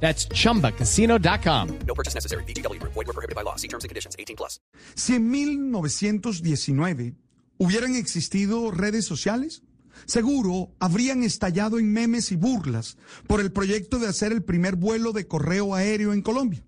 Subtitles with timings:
[0.00, 1.78] That's chumbacasino.com.
[1.86, 2.44] No purchase necessary.
[2.44, 2.80] BGW.
[2.82, 3.56] Void were prohibited by law.
[3.56, 4.14] See terms and conditions.
[4.18, 4.60] 18 plus.
[4.94, 7.14] Si en 1919
[7.58, 9.62] hubieran existido redes sociales,
[10.04, 15.12] seguro habrían estallado en memes y burlas por el proyecto de hacer el primer vuelo
[15.12, 16.62] de correo aéreo en Colombia.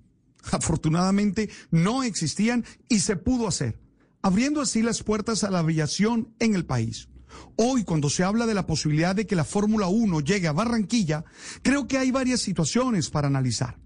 [0.53, 3.79] Afortunadamente no existían y se pudo hacer,
[4.23, 7.09] abriendo así las puertas a la aviación en el país.
[7.57, 11.25] Hoy, cuando se habla de la posibilidad de que la Fórmula 1 llegue a Barranquilla,
[11.63, 13.79] creo que hay varias situaciones para analizar.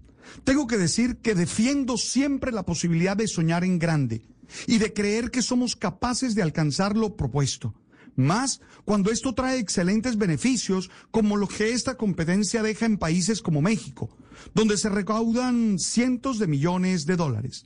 [0.43, 4.25] Tengo que decir que defiendo siempre la posibilidad de soñar en grande
[4.67, 7.73] y de creer que somos capaces de alcanzar lo propuesto.
[8.15, 13.61] Más cuando esto trae excelentes beneficios como lo que esta competencia deja en países como
[13.61, 14.15] México,
[14.53, 17.65] donde se recaudan cientos de millones de dólares.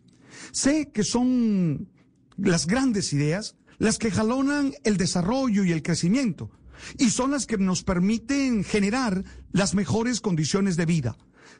[0.52, 1.89] Sé que son
[2.38, 6.50] las grandes ideas las que jalonan el desarrollo y el crecimiento,
[6.97, 11.17] y son las que nos permiten generar las mejores condiciones de vida.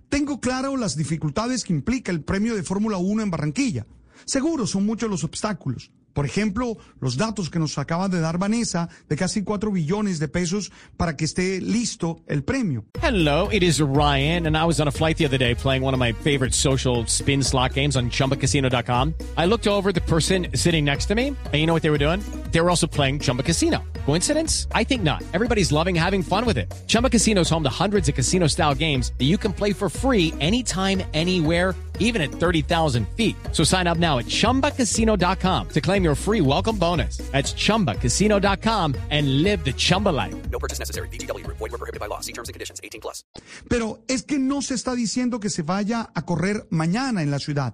[0.10, 3.86] Tengo claro las dificultades que implica el premio de Fórmula 1 en Barranquilla.
[4.26, 5.92] Seguro son muchos los obstáculos.
[6.18, 10.28] Por ejemplo, los datos que nos acaba de dar Vanessa de casi 4 billones de
[10.28, 12.86] pesos para que esté listo el premio.
[13.00, 15.94] Hello, it is Ryan, and I was on a flight the other day playing one
[15.94, 19.14] of my favorite social spin slot games on chumbacasino.com.
[19.38, 22.00] I looked over the person sitting next to me, and you know what they were
[22.00, 22.24] doing?
[22.52, 23.84] They were also playing Chumba Casino.
[24.08, 24.68] Coincidence?
[24.72, 25.22] I think not.
[25.34, 26.74] Everybody's loving having fun with it.
[26.88, 29.88] Chumba Casino is home to hundreds of casino style games that you can play for
[29.88, 33.36] free anytime, anywhere even at 30,000 feet.
[33.52, 37.18] So sign up now at ChumbaCasino.com to claim your free welcome bonus.
[37.32, 40.36] That's ChumbaCasino.com and live the Chumba life.
[40.50, 41.10] No purchase necessary.
[41.10, 41.46] BGW.
[41.46, 42.22] Void were prohibited by law.
[42.22, 42.82] See terms and conditions.
[42.82, 43.24] 18 plus.
[43.70, 47.40] Pero es que no se está diciendo que se vaya a correr mañana en la
[47.40, 47.74] ciudad,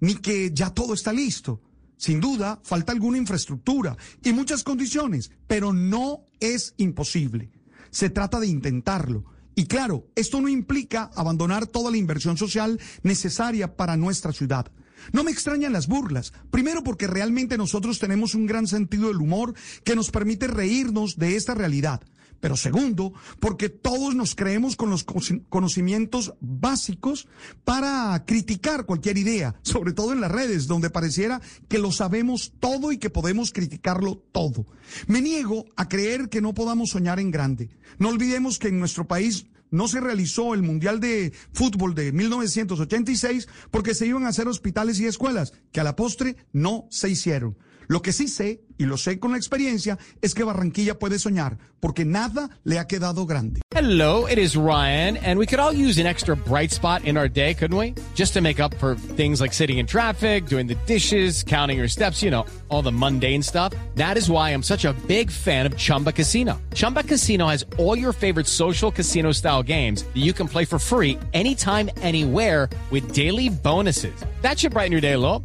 [0.00, 1.60] ni que ya todo está listo.
[2.02, 7.52] Sin duda, falta alguna infraestructura y muchas condiciones, pero no es imposible.
[7.90, 9.24] Se trata de intentarlo.
[9.54, 14.70] Y claro, esto no implica abandonar toda la inversión social necesaria para nuestra ciudad.
[15.12, 19.54] No me extrañan las burlas, primero porque realmente nosotros tenemos un gran sentido del humor
[19.84, 22.00] que nos permite reírnos de esta realidad.
[22.42, 25.04] Pero segundo, porque todos nos creemos con los
[25.48, 27.28] conocimientos básicos
[27.62, 32.90] para criticar cualquier idea, sobre todo en las redes, donde pareciera que lo sabemos todo
[32.90, 34.66] y que podemos criticarlo todo.
[35.06, 37.70] Me niego a creer que no podamos soñar en grande.
[37.98, 43.46] No olvidemos que en nuestro país no se realizó el Mundial de Fútbol de 1986
[43.70, 47.56] porque se iban a hacer hospitales y escuelas, que a la postre no se hicieron.
[47.92, 51.58] Lo que sí sé, y lo sé con la experiencia, es que Barranquilla puede soñar,
[51.78, 53.60] porque nada le ha quedado grande.
[53.74, 57.28] Hello, it is Ryan, and we could all use an extra bright spot in our
[57.28, 57.94] day, couldn't we?
[58.14, 61.86] Just to make up for things like sitting in traffic, doing the dishes, counting your
[61.86, 63.74] steps, you know, all the mundane stuff.
[63.96, 66.58] That is why I'm such a big fan of Chumba Casino.
[66.72, 70.78] Chumba Casino has all your favorite social casino style games that you can play for
[70.78, 74.14] free anytime, anywhere with daily bonuses.
[74.40, 75.44] That should brighten your day a little.